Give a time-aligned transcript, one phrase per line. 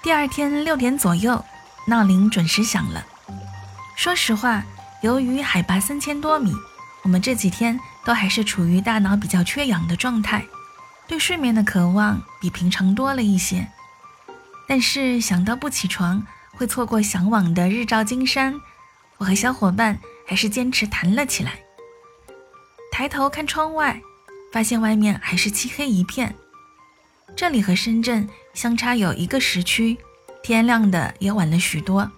[0.00, 1.44] 第二天六点左右，
[1.86, 3.04] 闹铃准时响了。
[3.96, 4.62] 说实话，
[5.02, 6.52] 由于海拔三千多米，
[7.02, 10.46] 我们这几天都还是处于大脑比较缺氧的状态，
[11.08, 13.66] 对睡眠的渴望比平常多了一些。
[14.68, 18.54] 但是想到不起床会错过向往的日照金山，
[19.16, 21.58] 我和小伙伴还是坚持弹了起来。
[22.92, 24.00] 抬头看窗外，
[24.52, 26.36] 发现外面还是漆黑一片。
[27.36, 29.96] 这里和深圳相差有一个时区，
[30.42, 32.10] 天亮的也晚了许多。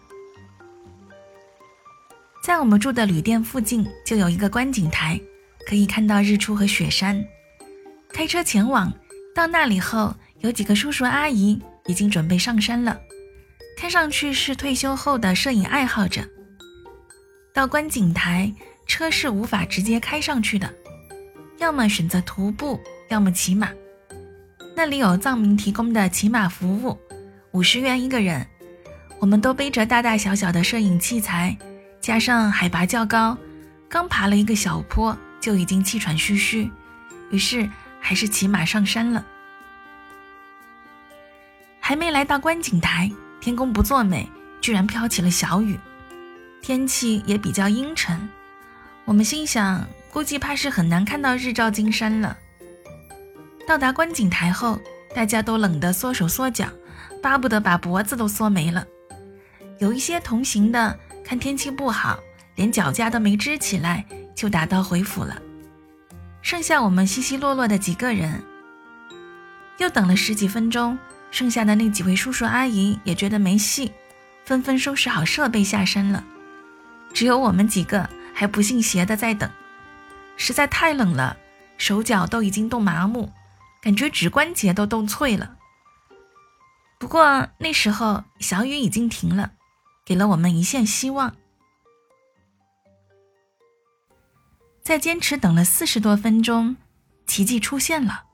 [2.43, 5.21] 在我们住的旅店附近就有一个观景台，
[5.67, 7.23] 可以看到日出和雪山。
[8.09, 8.93] 开车前往，
[9.35, 12.99] 到那里后，有几个叔叔阿姨已经准备上山了，
[13.77, 16.23] 看上去是退休后的摄影爱好者。
[17.53, 18.53] 到观景台，
[18.87, 20.73] 车是无法直接开上去的，
[21.59, 22.81] 要么选择徒步，
[23.11, 23.71] 要么骑马。
[24.83, 26.99] 那里有藏民提供的骑马服务，
[27.51, 28.47] 五十元一个人。
[29.19, 31.55] 我们都背着大大小小的摄影器材，
[32.01, 33.37] 加上海拔较高，
[33.91, 36.71] 刚爬了一个小坡就已经气喘吁吁，
[37.31, 37.69] 于是
[38.01, 39.23] 还是骑马上山了。
[41.79, 44.27] 还没来到观景台，天公不作美，
[44.63, 45.79] 居然飘起了小雨，
[46.63, 48.19] 天气也比较阴沉。
[49.05, 52.35] 我们心想，估计怕是很难看到日照金山了。
[53.71, 54.81] 到达观景台后，
[55.15, 56.67] 大家都冷得缩手缩脚，
[57.23, 58.85] 巴不得把脖子都缩没了。
[59.79, 62.19] 有一些同行的看天气不好，
[62.57, 64.05] 连脚架都没支起来，
[64.35, 65.41] 就打道回府了。
[66.43, 68.43] 剩下我们稀稀落落的几个人，
[69.79, 70.99] 又等了十几分钟，
[71.31, 73.93] 剩下的那几位叔叔阿姨也觉得没戏，
[74.45, 76.25] 纷纷收拾好设备下山了。
[77.15, 79.49] 只有我们几个还不信邪的在等，
[80.37, 81.37] 实在太冷了，
[81.79, 83.31] 手脚都已经冻麻木。
[83.83, 85.57] 感觉指关节都冻脆了。
[86.99, 89.53] 不过那时候小雨已经停了，
[90.05, 91.35] 给了我们一线希望。
[94.83, 96.77] 在坚持等了四十多分钟，
[97.27, 98.25] 奇迹出现了。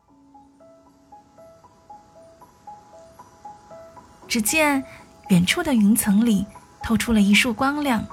[4.26, 4.82] 只见
[5.28, 6.44] 远处的云层里
[6.82, 8.04] 透出了一束光亮，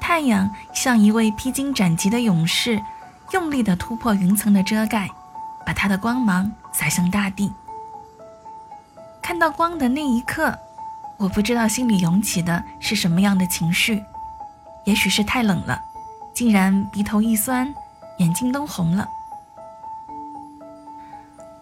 [0.00, 2.82] 太阳像一位披荆斩棘的勇士，
[3.32, 5.08] 用力地突破云层的遮盖。
[5.70, 7.48] 把它的光芒洒向大地。
[9.22, 10.52] 看到光的那一刻，
[11.16, 14.02] 我不知道心里涌起的是什么样的情绪，
[14.84, 15.80] 也许是太冷了，
[16.34, 17.72] 竟然鼻头一酸，
[18.18, 19.06] 眼睛都红了。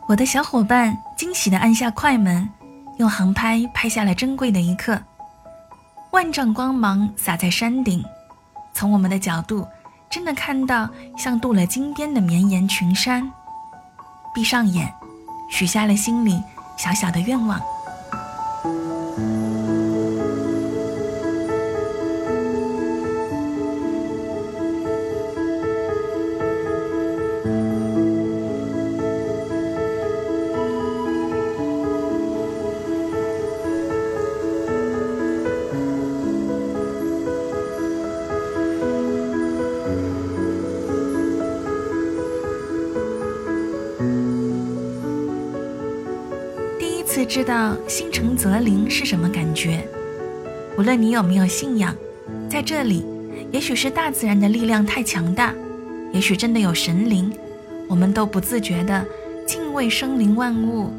[0.06, 2.48] 我的小伙伴惊喜地按下快门，
[2.96, 4.98] 用航拍拍下了珍贵的一刻。
[6.12, 8.02] 万丈光芒洒在山顶，
[8.72, 9.68] 从我们的角度，
[10.08, 13.30] 真的看到像镀了金边的绵延群山。
[14.38, 14.88] 闭上眼，
[15.50, 16.40] 许下了心里
[16.76, 17.60] 小小的愿望。
[47.24, 49.86] 知道心诚则灵是什么感觉？
[50.76, 51.94] 无论你有没有信仰，
[52.48, 53.04] 在这里，
[53.50, 55.52] 也许是大自然的力量太强大，
[56.12, 57.32] 也许真的有神灵，
[57.88, 59.04] 我们都不自觉的
[59.46, 60.90] 敬畏生灵万物，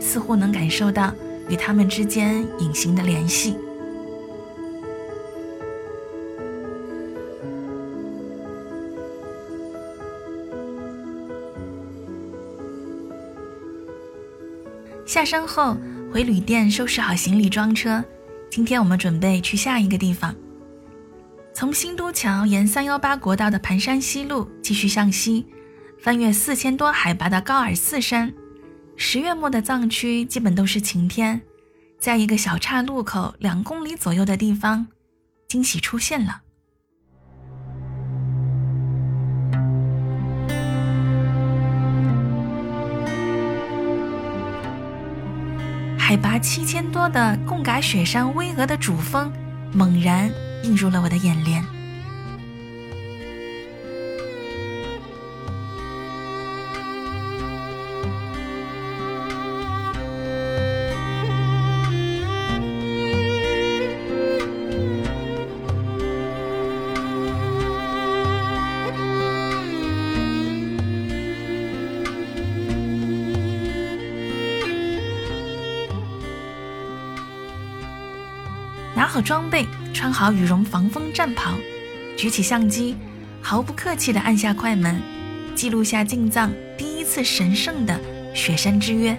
[0.00, 1.12] 似乎能感受到
[1.48, 3.56] 与他们之间隐形的联系。
[15.08, 15.74] 下山后
[16.12, 18.04] 回旅店收拾好行李装车，
[18.50, 20.36] 今天我们准备去下一个地方。
[21.54, 25.46] 从新都桥沿三幺八国道的盘山西路继续向西，
[25.98, 28.30] 翻越四千多海拔的高尔寺山。
[28.98, 31.40] 十月末的藏区基本都是晴天，
[31.98, 34.88] 在一个小岔路口两公里左右的地方，
[35.48, 36.42] 惊喜出现了。
[46.08, 49.30] 海拔七千多的贡嘎雪山巍峨的主峰，
[49.74, 50.32] 猛然
[50.62, 51.62] 映入了我的眼帘。
[78.94, 81.52] 拿好装备，穿好羽绒防风战袍，
[82.16, 82.96] 举起相机，
[83.40, 85.00] 毫不客气地按下快门，
[85.54, 87.98] 记录下进藏第一次神圣的
[88.34, 89.16] 雪山之约。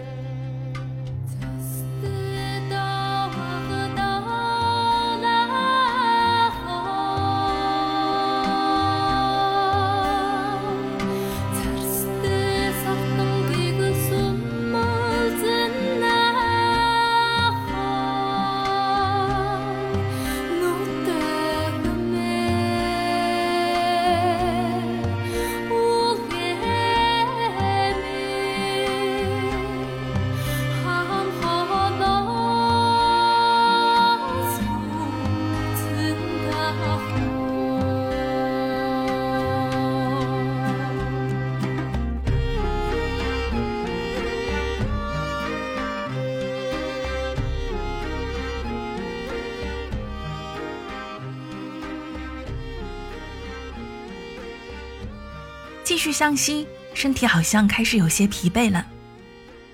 [55.89, 58.85] 继续向西，身体好像开始有些疲惫了。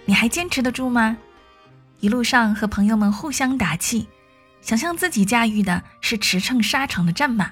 [0.05, 1.17] 你还坚持得住吗？
[1.99, 4.07] 一路上和朋友们互相打气，
[4.61, 7.51] 想象自己驾驭的是驰骋沙场的战马。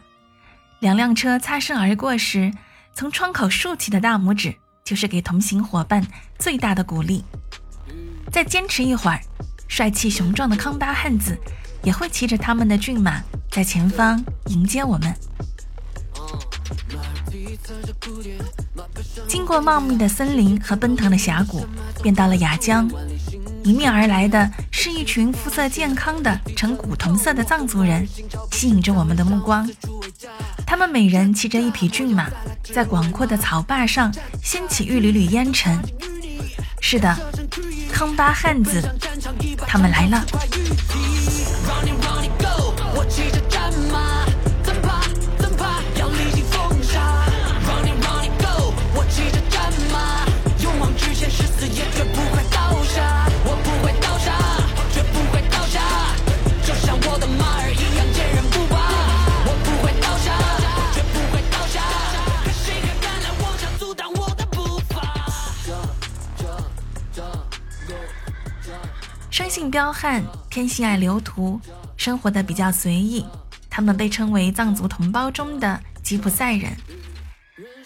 [0.80, 2.54] 两辆车擦身而过时，
[2.94, 4.56] 从窗口竖起的大拇指
[4.86, 6.02] 就是给同行伙伴
[6.40, 7.22] 最大的鼓励。
[8.32, 9.20] 再坚持一会儿，
[9.68, 11.38] 帅气雄壮的康巴汉子
[11.84, 13.22] 也会骑着他们的骏马
[13.52, 15.14] 在前方迎接我们。
[19.28, 21.66] 经过茂密的森林和奔腾的峡谷，
[22.02, 22.90] 便到了雅江。
[23.64, 28.06] 迎面而来的是一群肤色健康的呈古铜色的藏族人，
[28.52, 29.70] 吸引着我们的目光。
[30.66, 32.30] 他们每人骑着一匹骏马，
[32.74, 34.14] 在广阔的草坝上
[34.44, 35.80] 掀起一缕缕烟尘。
[36.82, 37.16] 是的，
[37.92, 38.82] 康巴汉子，
[39.66, 40.26] 他们来了。
[69.74, 71.60] 彪悍，天性爱留图，
[71.98, 73.26] 生活的比较随意。
[73.72, 76.72] 他们被称为藏族同胞中的吉普赛人。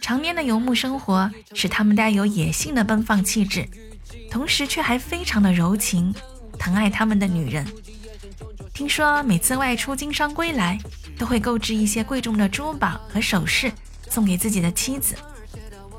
[0.02, 3.66] 常年的游牧生活使他们带有野性的奔放气质，
[4.30, 6.14] 同时却还非常的柔情，
[6.60, 7.66] 疼爱他们的女人。
[8.74, 10.78] 听说每次外出经商归来，
[11.18, 13.72] 都会购置一些贵重的珠宝和首饰
[14.10, 15.16] 送给自己的妻子。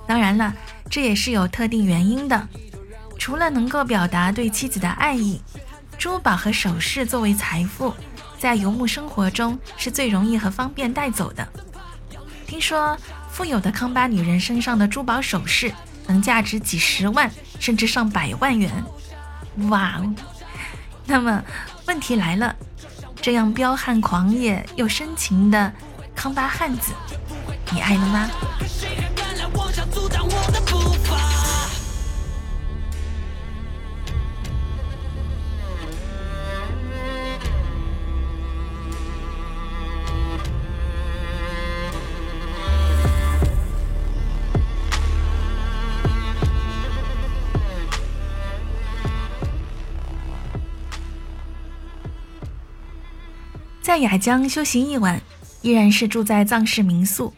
[0.06, 0.54] 当然了，
[0.90, 2.46] 这也是有特定原因的。
[3.18, 5.40] 除了能够表达对妻子的爱意，
[5.98, 7.92] 珠宝和首饰作为财富，
[8.38, 11.46] 在游牧生活中是最容易和方便带走的。
[12.46, 12.96] 听说
[13.28, 15.72] 富有的康巴女人身上的珠宝首饰
[16.06, 17.28] 能价值几十万
[17.58, 18.70] 甚至上百万元，
[19.68, 20.14] 哇哦！
[21.04, 21.42] 那么
[21.86, 22.54] 问题来了，
[23.20, 25.72] 这样彪悍狂野又深情的
[26.14, 26.92] 康巴汉子，
[27.72, 28.30] 你爱了吗？
[53.88, 55.18] 在雅江休息一晚，
[55.62, 57.32] 依然是住在藏式民宿。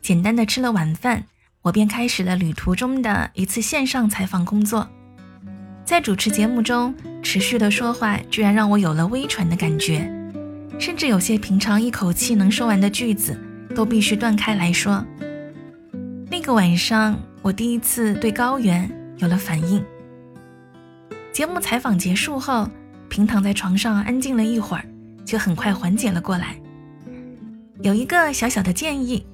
[0.00, 1.24] 简单的吃了晚饭，
[1.60, 4.88] 我便开始了旅途中的一次线上采访工作。
[5.84, 10.08] 在主持节目中，持续的说话居然让我有了微喘的感觉，
[10.78, 13.36] 甚至有些平常一口气能说完的句子，
[13.74, 15.04] 都必须断开来说。
[16.30, 19.84] 那个晚上，我第一次对高原有了反应。
[21.32, 22.70] 节目采访结束后，
[23.08, 24.84] 平躺在床上安静了一会儿。
[25.28, 26.58] 就很快缓解了过来。
[27.82, 29.26] 有一个小小的建议：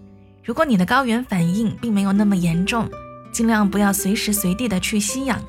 [0.42, 2.90] 如果你的高原反应并没有那么严重，
[3.32, 5.40] 尽量不要随时随地的去吸氧，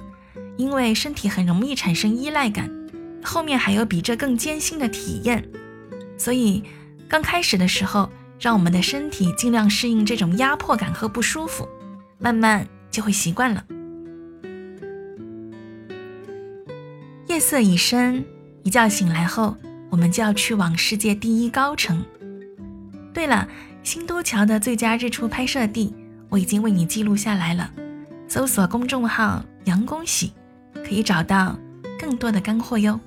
[0.56, 2.70] 因为身体很容易产生依赖感。
[3.24, 5.44] 后面还有比这更艰辛的体验，
[6.16, 6.64] 所以
[7.10, 8.08] 刚开始的时候，
[8.40, 11.68] 让我们的身体尽量适应这种压迫感和不舒服，
[12.20, 13.66] 慢慢就会习惯了。
[17.26, 18.24] 夜色已深，
[18.62, 19.58] 一觉醒来后。
[19.90, 22.04] 我们就要去往世界第一高城。
[23.14, 23.48] 对了，
[23.84, 25.94] 新都桥的最佳日出拍摄地，
[26.30, 27.72] 我已经为你记录下来了。
[28.28, 30.34] 搜索公众号“杨恭喜”，
[30.84, 31.58] 可以找到
[32.00, 33.00] 更多的干货哟。